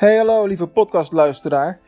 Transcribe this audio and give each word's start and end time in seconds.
Hey 0.00 0.16
hallo 0.16 0.46
lieve 0.46 0.66
podcastluisteraar. 0.66 1.80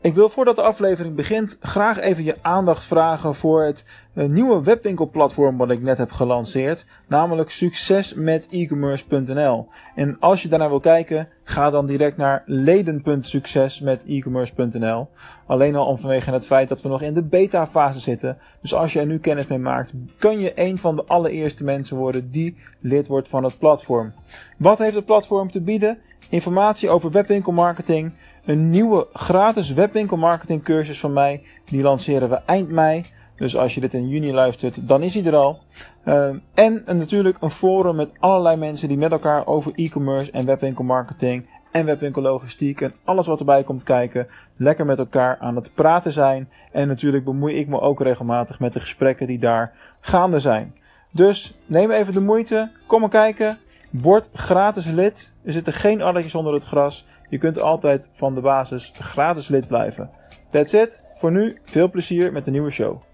Ik 0.00 0.14
wil 0.14 0.28
voordat 0.28 0.56
de 0.56 0.62
aflevering 0.62 1.14
begint 1.14 1.56
graag 1.60 1.98
even 1.98 2.24
je 2.24 2.36
aandacht 2.42 2.84
vragen 2.84 3.34
voor 3.34 3.62
het 3.62 3.84
eh, 4.14 4.26
nieuwe 4.26 4.62
webwinkelplatform 4.62 5.56
wat 5.56 5.70
ik 5.70 5.82
net 5.82 5.98
heb 5.98 6.12
gelanceerd, 6.12 6.86
namelijk 7.08 7.50
succesmetecommerce.nl. 7.50 9.68
En 9.94 10.16
als 10.20 10.42
je 10.42 10.48
daarnaar 10.48 10.68
wil 10.68 10.80
kijken, 10.80 11.28
ga 11.48 11.70
dan 11.70 11.86
direct 11.86 12.16
naar 12.16 12.42
leden.succesmetecommerce.nl. 12.46 15.08
Alleen 15.46 15.76
al 15.76 15.86
om 15.86 15.98
vanwege 15.98 16.32
het 16.32 16.46
feit 16.46 16.68
dat 16.68 16.82
we 16.82 16.88
nog 16.88 17.02
in 17.02 17.14
de 17.14 17.22
beta 17.22 17.66
fase 17.66 18.00
zitten. 18.00 18.38
Dus 18.60 18.74
als 18.74 18.92
je 18.92 19.00
er 19.00 19.06
nu 19.06 19.18
kennis 19.18 19.46
mee 19.46 19.58
maakt, 19.58 19.92
kun 20.18 20.40
je 20.40 20.52
een 20.54 20.78
van 20.78 20.96
de 20.96 21.04
allereerste 21.04 21.64
mensen 21.64 21.96
worden 21.96 22.30
die 22.30 22.56
lid 22.80 23.06
wordt 23.06 23.28
van 23.28 23.44
het 23.44 23.58
platform. 23.58 24.12
Wat 24.56 24.78
heeft 24.78 24.94
het 24.94 25.04
platform 25.04 25.50
te 25.50 25.60
bieden? 25.60 25.98
Informatie 26.28 26.88
over 26.88 27.10
webwinkelmarketing, 27.10 28.12
een 28.44 28.70
nieuwe 28.70 29.06
gratis 29.12 29.72
webwinkelmarketing 29.72 30.62
cursus 30.62 31.00
van 31.00 31.12
mij. 31.12 31.42
Die 31.64 31.82
lanceren 31.82 32.28
we 32.28 32.40
eind 32.46 32.70
mei. 32.70 33.04
Dus 33.36 33.56
als 33.56 33.74
je 33.74 33.80
dit 33.80 33.94
in 33.94 34.08
juni 34.08 34.32
luistert, 34.32 34.88
dan 34.88 35.02
is 35.02 35.14
hij 35.14 35.24
er 35.24 35.36
al. 35.36 35.58
Uh, 36.04 36.28
en 36.54 36.82
natuurlijk 36.86 37.36
een 37.40 37.50
forum 37.50 37.96
met 37.96 38.12
allerlei 38.18 38.56
mensen 38.56 38.88
die 38.88 38.96
met 38.96 39.12
elkaar 39.12 39.46
over 39.46 39.72
e-commerce 39.74 40.30
en 40.30 40.46
webwinkelmarketing 40.46 41.46
en 41.72 41.84
webwinkellogistiek 41.84 42.80
en 42.80 42.94
alles 43.04 43.26
wat 43.26 43.38
erbij 43.38 43.64
komt 43.64 43.82
kijken, 43.82 44.26
lekker 44.56 44.86
met 44.86 44.98
elkaar 44.98 45.38
aan 45.38 45.56
het 45.56 45.70
praten 45.74 46.12
zijn. 46.12 46.48
En 46.72 46.88
natuurlijk 46.88 47.24
bemoei 47.24 47.54
ik 47.54 47.68
me 47.68 47.80
ook 47.80 48.00
regelmatig 48.00 48.60
met 48.60 48.72
de 48.72 48.80
gesprekken 48.80 49.26
die 49.26 49.38
daar 49.38 49.72
gaande 50.00 50.40
zijn. 50.40 50.74
Dus 51.12 51.54
neem 51.66 51.90
even 51.90 52.12
de 52.12 52.20
moeite, 52.20 52.70
kom 52.86 53.00
maar 53.00 53.10
kijken. 53.10 53.58
Word 53.90 54.28
gratis 54.32 54.86
lid. 54.86 55.32
Er 55.44 55.52
zitten 55.52 55.72
geen 55.72 56.02
addertjes 56.02 56.34
onder 56.34 56.54
het 56.54 56.64
gras. 56.64 57.06
Je 57.28 57.38
kunt 57.38 57.60
altijd 57.60 58.10
van 58.12 58.34
de 58.34 58.40
basis 58.40 58.92
gratis 58.94 59.48
lid 59.48 59.66
blijven. 59.66 60.10
That's 60.48 60.72
it. 60.72 61.02
Voor 61.14 61.32
nu 61.32 61.58
veel 61.64 61.90
plezier 61.90 62.32
met 62.32 62.44
de 62.44 62.50
nieuwe 62.50 62.70
show. 62.70 63.05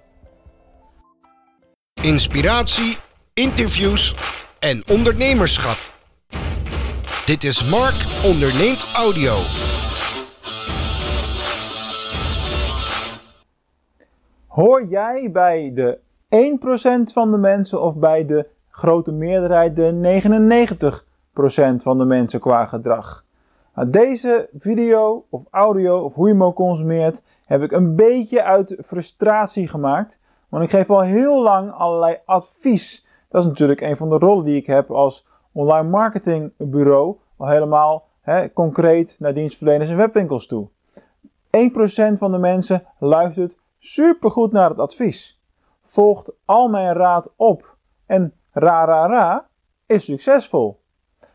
Inspiratie, 2.03 2.97
interviews 3.35 4.17
en 4.61 4.83
ondernemerschap. 4.91 5.77
Dit 7.27 7.45
is 7.45 7.71
Mark 7.71 8.25
Onderneemt 8.25 8.93
Audio. 8.97 9.35
Hoor 14.47 14.87
jij 14.87 15.31
bij 15.33 15.73
de 15.75 15.99
1% 17.11 17.13
van 17.13 17.31
de 17.31 17.37
mensen 17.39 17.83
of 17.83 17.95
bij 17.95 18.27
de 18.27 18.47
grote 18.69 19.13
meerderheid 19.13 19.77
de 19.77 20.21
99% 21.75 21.83
van 21.83 21.99
de 21.99 22.05
mensen 22.05 22.41
qua 22.41 22.67
gedrag. 22.67 23.25
Nou, 23.75 23.91
deze 23.91 24.49
video 24.59 25.25
of 25.31 25.43
audio 25.51 25.99
of 25.99 26.15
hoe 26.15 26.27
je 26.27 26.33
hem 26.33 26.45
ook 26.45 26.55
consumeert 26.55 27.23
heb 27.45 27.63
ik 27.63 27.73
een 27.73 27.97
beetje 27.97 28.43
uit 28.43 28.77
frustratie 28.85 29.69
gemaakt. 29.69 30.21
Want 30.53 30.65
ik 30.65 30.71
geef 30.71 30.91
al 30.91 31.01
heel 31.01 31.43
lang 31.43 31.73
allerlei 31.73 32.19
advies. 32.25 33.07
Dat 33.29 33.43
is 33.43 33.49
natuurlijk 33.49 33.81
een 33.81 33.97
van 33.97 34.09
de 34.09 34.19
rollen 34.19 34.45
die 34.45 34.57
ik 34.57 34.67
heb 34.67 34.91
als 34.91 35.27
online 35.53 35.89
marketingbureau. 35.89 37.17
Al 37.37 37.49
helemaal 37.49 38.09
concreet 38.53 39.17
naar 39.21 39.35
dienstverleners 39.35 39.91
en 39.91 39.97
webwinkels 39.97 40.47
toe. 40.47 40.69
1% 40.71 40.99
van 42.13 42.33
de 42.33 42.39
mensen 42.39 42.85
luistert 42.99 43.59
supergoed 43.79 44.53
naar 44.53 44.69
het 44.69 44.79
advies. 44.79 45.41
Volgt 45.83 46.33
al 46.45 46.69
mijn 46.69 46.93
raad 46.93 47.33
op 47.37 47.77
en 48.07 48.33
ra 48.51 48.85
ra 48.85 49.07
ra 49.07 49.49
is 49.87 50.05
succesvol. 50.05 50.81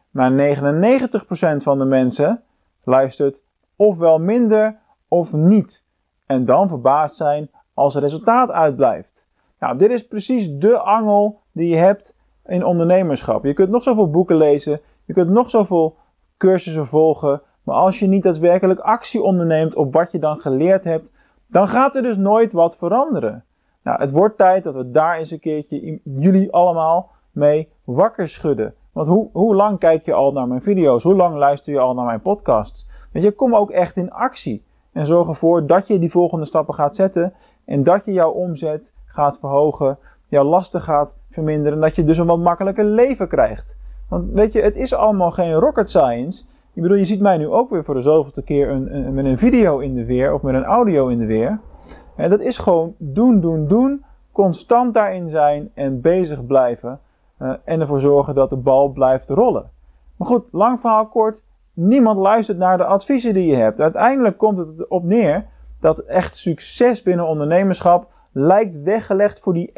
Maar 0.09 0.31
99% 0.31 1.57
van 1.57 1.77
de 1.77 1.85
mensen 1.85 2.43
luistert 2.83 3.41
ofwel 3.75 4.19
minder 4.19 4.79
of 5.07 5.33
niet. 5.33 5.85
En 6.25 6.45
dan 6.45 6.67
verbaasd 6.67 7.15
zijn 7.15 7.49
als 7.78 7.95
resultaat 7.95 8.52
uitblijft. 8.52 9.28
Nou, 9.59 9.78
dit 9.78 9.92
is 9.92 10.08
precies 10.08 10.58
de 10.58 10.77
angel 10.77 11.39
die 11.52 11.70
je 11.70 11.76
hebt 11.76 12.17
in 12.45 12.65
ondernemerschap. 12.65 13.43
Je 13.43 13.54
kunt 13.54 13.70
nog 13.70 13.83
zoveel 13.83 14.10
boeken 14.10 14.36
lezen, 14.36 14.80
je 15.05 15.14
kunt 15.14 15.30
nog 15.30 15.49
zoveel 15.49 15.95
cursussen 16.37 16.86
volgen, 16.86 17.42
maar 17.64 17.76
als 17.76 17.99
je 17.99 18.08
niet 18.08 18.23
daadwerkelijk 18.23 18.80
actie 18.80 19.21
onderneemt 19.21 19.76
op 19.76 19.93
wat 19.93 20.11
je 20.11 20.20
dan 20.20 20.39
geleerd 20.39 20.83
hebt, 20.83 21.14
dan 21.48 21.67
gaat 21.67 21.95
er 21.95 22.02
dus 22.02 22.17
nooit 22.17 22.54
wat 22.54 22.77
veranderen. 22.77 23.43
Nou, 23.83 24.02
het 24.02 24.11
wordt 24.11 24.37
tijd 24.37 24.64
dat 24.64 24.76
we 24.76 24.92
daar 24.92 25.17
eens 25.17 25.32
een 25.32 25.39
keertje 25.39 25.99
jullie 26.04 26.52
allemaal 26.52 27.11
mee 27.32 27.70
wakker 27.83 28.30
schudden. 28.30 28.73
Want 28.92 29.08
hoe, 29.08 29.30
hoe 29.32 29.55
lang 29.55 29.80
kijk 29.80 30.05
je 30.05 30.14
al 30.14 30.32
naar 30.32 30.48
mijn 30.48 30.61
video's? 30.61 31.04
Hoe 31.04 31.16
lang 31.16 31.36
luister 31.36 31.73
je 31.73 31.80
al 31.80 31.93
naar 31.93 32.05
mijn 32.05 32.21
podcasts? 32.21 32.87
Weet 33.11 33.23
je, 33.23 33.32
kom 33.32 33.55
ook 33.55 33.71
echt 33.71 33.98
in 33.98 34.11
actie. 34.11 34.66
En 34.97 35.05
zorg 35.05 35.27
ervoor 35.27 35.65
dat 35.65 35.87
je 35.87 35.99
die 35.99 36.11
volgende 36.11 36.45
stappen 36.45 36.73
gaat 36.73 36.95
zetten. 36.95 37.33
En 37.65 37.83
dat 37.83 38.05
je 38.05 38.13
jouw 38.13 38.31
omzet 38.31 38.93
gaat 39.05 39.39
verhogen. 39.39 39.97
Jouw 40.27 40.43
lasten 40.43 40.81
gaat 40.81 41.15
verminderen. 41.31 41.73
En 41.73 41.81
dat 41.81 41.95
je 41.95 42.03
dus 42.03 42.17
een 42.17 42.25
wat 42.25 42.39
makkelijker 42.39 42.83
leven 42.83 43.27
krijgt. 43.27 43.77
Want 44.09 44.31
weet 44.33 44.53
je, 44.53 44.61
het 44.61 44.75
is 44.75 44.93
allemaal 44.93 45.31
geen 45.31 45.53
rocket 45.53 45.89
science. 45.89 46.43
Ik 46.73 46.81
bedoel, 46.81 46.97
je 46.97 47.05
ziet 47.05 47.19
mij 47.19 47.37
nu 47.37 47.47
ook 47.47 47.69
weer 47.69 47.83
voor 47.83 47.93
de 47.93 48.02
zoveelste 48.02 48.43
keer 48.43 48.69
een, 48.69 48.95
een, 48.95 49.13
met 49.13 49.25
een 49.25 49.37
video 49.37 49.80
in 49.80 49.95
de 49.95 50.05
weer. 50.05 50.33
Of 50.33 50.41
met 50.41 50.55
een 50.55 50.63
audio 50.63 51.07
in 51.07 51.17
de 51.17 51.25
weer. 51.25 51.59
En 52.15 52.30
dat 52.30 52.39
is 52.39 52.57
gewoon 52.57 52.95
doen, 52.97 53.39
doen, 53.39 53.67
doen. 53.67 54.03
Constant 54.31 54.93
daarin 54.93 55.30
zijn 55.30 55.71
en 55.73 56.02
bezig 56.02 56.45
blijven. 56.45 56.99
Uh, 57.41 57.53
en 57.63 57.81
ervoor 57.81 57.99
zorgen 57.99 58.36
dat 58.36 58.49
de 58.49 58.55
bal 58.55 58.89
blijft 58.89 59.30
rollen. 59.30 59.69
Maar 60.15 60.27
goed, 60.27 60.43
lang 60.52 60.80
verhaal 60.80 61.05
kort. 61.05 61.43
Niemand 61.80 62.20
luistert 62.20 62.58
naar 62.58 62.77
de 62.77 62.86
adviezen 62.86 63.33
die 63.33 63.48
je 63.48 63.55
hebt. 63.55 63.82
Uiteindelijk 63.82 64.38
komt 64.38 64.58
het 64.58 64.80
erop 64.80 65.04
neer 65.04 65.45
dat 65.80 65.99
echt 65.99 66.36
succes 66.36 67.02
binnen 67.02 67.27
ondernemerschap 67.27 68.11
lijkt 68.32 68.82
weggelegd 68.82 69.39
voor 69.39 69.54
die 69.54 69.71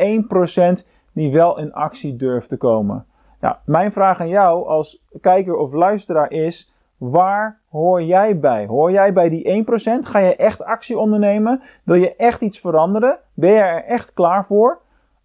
1% 0.83 0.87
die 1.13 1.31
wel 1.31 1.57
in 1.57 1.73
actie 1.73 2.15
durft 2.15 2.49
te 2.49 2.57
komen. 2.57 3.05
Nou, 3.39 3.55
mijn 3.65 3.91
vraag 3.91 4.19
aan 4.19 4.29
jou 4.29 4.67
als 4.67 5.03
kijker 5.21 5.55
of 5.55 5.73
luisteraar 5.73 6.31
is: 6.31 6.73
waar 6.97 7.59
hoor 7.69 8.03
jij 8.03 8.39
bij? 8.39 8.65
Hoor 8.65 8.91
jij 8.91 9.13
bij 9.13 9.29
die 9.29 9.65
1%? 9.65 9.65
Ga 9.99 10.19
je 10.19 10.35
echt 10.35 10.63
actie 10.63 10.97
ondernemen? 10.97 11.61
Wil 11.83 11.95
je 11.95 12.15
echt 12.15 12.41
iets 12.41 12.59
veranderen? 12.59 13.19
Ben 13.33 13.51
je 13.51 13.59
er 13.59 13.83
echt 13.83 14.13
klaar 14.13 14.45
voor? 14.45 14.81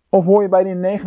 Of 0.08 0.24
hoor 0.24 0.42
je 0.42 0.48
bij 0.48 0.62
die 0.62 1.00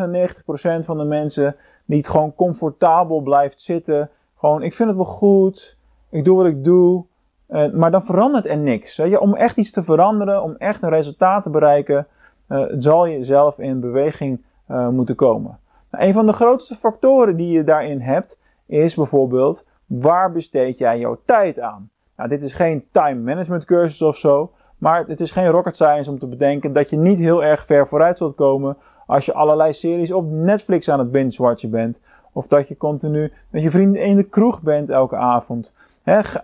99% 0.81 0.85
van 0.85 0.97
de 0.97 1.03
mensen 1.03 1.55
die 1.85 1.97
het 1.97 2.07
gewoon 2.07 2.35
comfortabel 2.35 3.21
blijft 3.21 3.61
zitten? 3.61 4.09
Gewoon, 4.37 4.63
ik 4.63 4.73
vind 4.73 4.89
het 4.89 4.97
wel 4.97 5.07
goed, 5.07 5.77
ik 6.09 6.25
doe 6.25 6.37
wat 6.37 6.45
ik 6.45 6.63
doe, 6.63 7.05
uh, 7.49 7.71
maar 7.71 7.91
dan 7.91 8.03
verandert 8.03 8.45
er 8.45 8.57
niks. 8.57 8.97
Weet 8.97 9.09
je? 9.09 9.19
Om 9.19 9.35
echt 9.35 9.57
iets 9.57 9.71
te 9.71 9.83
veranderen, 9.83 10.43
om 10.43 10.55
echt 10.57 10.83
een 10.83 10.89
resultaat 10.89 11.43
te 11.43 11.49
bereiken, 11.49 12.07
uh, 12.49 12.65
zal 12.77 13.05
je 13.05 13.23
zelf 13.23 13.59
in 13.59 13.79
beweging 13.79 14.41
uh, 14.71 14.87
moeten 14.87 15.15
komen. 15.15 15.59
Nou, 15.91 16.03
een 16.05 16.13
van 16.13 16.25
de 16.25 16.33
grootste 16.33 16.75
factoren 16.75 17.37
die 17.37 17.51
je 17.51 17.63
daarin 17.63 18.01
hebt, 18.01 18.41
is 18.65 18.95
bijvoorbeeld 18.95 19.65
waar 19.85 20.31
besteed 20.31 20.77
jij 20.77 20.99
jouw 20.99 21.17
tijd 21.25 21.59
aan? 21.59 21.89
Nou, 22.15 22.29
dit 22.29 22.43
is 22.43 22.53
geen 22.53 22.85
time 22.91 23.21
management 23.21 23.65
cursus 23.65 24.01
of 24.01 24.17
zo, 24.17 24.51
maar 24.77 25.05
het 25.07 25.19
is 25.19 25.31
geen 25.31 25.47
rocket 25.47 25.75
science 25.75 26.11
om 26.11 26.19
te 26.19 26.27
bedenken 26.27 26.73
dat 26.73 26.89
je 26.89 26.97
niet 26.97 27.17
heel 27.17 27.43
erg 27.43 27.65
ver 27.65 27.87
vooruit 27.87 28.17
zult 28.17 28.35
komen 28.35 28.77
als 29.05 29.25
je 29.25 29.33
allerlei 29.33 29.73
series 29.73 30.11
op 30.11 30.25
Netflix 30.29 30.89
aan 30.89 30.99
het 30.99 31.11
binge-watchen 31.11 31.69
bent. 31.69 32.01
Of 32.37 32.47
dat 32.47 32.67
je 32.67 32.77
continu 32.77 33.31
met 33.49 33.63
je 33.63 33.71
vrienden 33.71 34.01
in 34.01 34.15
de 34.15 34.23
kroeg 34.23 34.61
bent 34.61 34.89
elke 34.89 35.15
avond. 35.15 35.73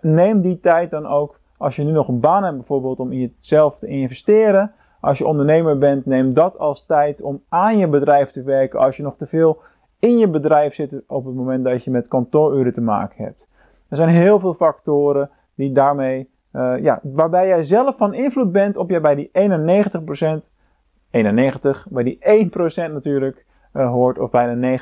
neem 0.02 0.42
die 0.42 0.60
tijd 0.60 0.92
dan 0.92 1.06
ook, 1.06 1.40
als 1.58 1.76
je 1.76 1.84
nu 1.84 1.92
nog 1.92 2.08
een 2.08 2.20
baan 2.20 2.44
hebt 2.44 2.56
bijvoorbeeld, 2.56 3.00
om 3.00 3.12
in 3.12 3.20
jezelf 3.20 3.80
te 3.80 3.88
investeren. 3.88 4.72
Als 5.00 5.18
je 5.18 5.28
ondernemer 5.28 5.78
bent, 5.78 6.06
neem 6.06 6.34
dat 6.34 6.58
als 6.58 6.86
tijd 6.86 7.22
om 7.22 7.42
aan 7.50 7.78
je 7.78 7.88
bedrijf 7.88 8.32
te 8.32 8.44
werken. 8.44 8.80
Als 8.80 8.98
je 8.98 9.04
nog 9.04 9.18
te 9.18 9.26
veel 9.26 9.62
in 10.00 10.18
je 10.18 10.28
bedrijf 10.28 10.74
zit 10.74 11.04
op 11.08 11.26
het 11.26 11.36
moment 11.36 11.64
dat 11.64 11.84
je 11.84 11.92
met 11.92 12.08
kantooruren 12.08 12.74
te 12.74 12.82
maken 12.82 13.24
hebt. 13.24 13.50
Er 13.90 13.98
zijn 13.98 14.10
heel 14.10 14.40
veel 14.40 14.54
factoren 14.54 15.30
die 15.56 15.72
daarmee, 15.72 16.30
uh, 16.54 16.74
ja, 16.80 17.00
waarbij 17.04 17.48
jij 17.48 17.64
zelf 17.64 17.98
van 17.98 18.14
invloed 18.14 18.52
bent 18.52 18.78
op 18.78 18.90
je 18.90 19.00
bij 19.00 19.16
die 19.16 19.30
91% 19.34 20.52
91, 21.12 21.88
bij 21.90 22.04
die 22.04 22.50
1% 22.90 22.92
natuurlijk 22.92 23.46
uh, 23.74 23.90
hoort, 23.90 24.20
of 24.20 24.30
bijna 24.30 24.78
99%. 24.80 24.82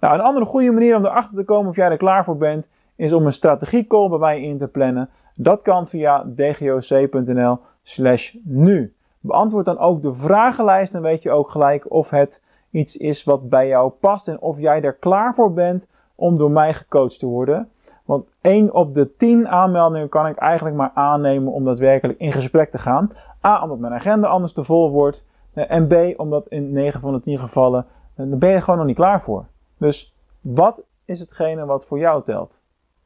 Nou, 0.00 0.14
een 0.14 0.20
andere 0.20 0.46
goede 0.46 0.70
manier 0.70 0.96
om 0.96 1.04
erachter 1.04 1.36
te 1.36 1.44
komen 1.44 1.70
of 1.70 1.76
jij 1.76 1.90
er 1.90 1.96
klaar 1.96 2.24
voor 2.24 2.36
bent, 2.36 2.68
is 2.96 3.12
om 3.12 3.26
een 3.26 3.32
strategiecall 3.32 4.08
bij 4.08 4.18
mij 4.18 4.42
in 4.42 4.58
te 4.58 4.68
plannen. 4.68 5.08
Dat 5.34 5.62
kan 5.62 5.86
via 5.86 6.24
dgoc.nl 6.36 7.58
slash 7.82 8.34
nu. 8.42 8.94
Beantwoord 9.20 9.64
dan 9.64 9.78
ook 9.78 10.02
de 10.02 10.14
vragenlijst, 10.14 10.92
dan 10.92 11.02
weet 11.02 11.22
je 11.22 11.30
ook 11.30 11.50
gelijk 11.50 11.90
of 11.90 12.10
het 12.10 12.42
iets 12.70 12.96
is 12.96 13.24
wat 13.24 13.48
bij 13.48 13.68
jou 13.68 13.90
past 13.90 14.28
en 14.28 14.40
of 14.40 14.58
jij 14.58 14.82
er 14.82 14.94
klaar 14.94 15.34
voor 15.34 15.52
bent 15.52 15.88
om 16.14 16.36
door 16.36 16.50
mij 16.50 16.74
gecoacht 16.74 17.18
te 17.18 17.26
worden. 17.26 17.70
Want 18.04 18.26
1 18.40 18.74
op 18.74 18.94
de 18.94 19.16
10 19.16 19.48
aanmeldingen 19.48 20.08
kan 20.08 20.26
ik 20.26 20.36
eigenlijk 20.36 20.76
maar 20.76 20.90
aannemen 20.94 21.52
om 21.52 21.64
daadwerkelijk 21.64 22.18
in 22.18 22.32
gesprek 22.32 22.70
te 22.70 22.78
gaan. 22.78 23.12
A, 23.44 23.62
omdat 23.62 23.78
mijn 23.78 23.92
agenda 23.92 24.28
anders 24.28 24.52
te 24.52 24.64
vol 24.64 24.90
wordt. 24.90 25.26
Eh, 25.56 25.70
en 25.70 25.86
B, 25.86 26.20
omdat 26.20 26.48
in 26.48 26.72
9 26.72 27.00
van 27.00 27.12
de 27.12 27.20
10 27.20 27.38
gevallen, 27.38 27.86
eh, 28.14 28.26
daar 28.28 28.38
ben 28.38 28.50
je 28.50 28.60
gewoon 28.60 28.78
nog 28.78 28.86
niet 28.86 28.96
klaar 28.96 29.22
voor. 29.22 29.46
Dus 29.76 30.14
wat 30.40 30.82
is 31.04 31.20
hetgene 31.20 31.66
wat 31.66 31.86
voor 31.86 31.98
jou 31.98 32.24
telt? 32.24 32.60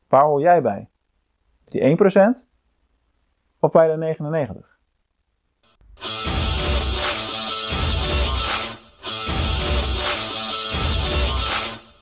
Waar 0.08 0.24
hoor 0.24 0.40
jij 0.40 0.62
bij? 0.62 0.88
Die 1.64 1.84
1% 1.84 2.48
of 3.58 3.70
bij 3.70 3.90
de 3.90 3.96
99? 3.96 4.78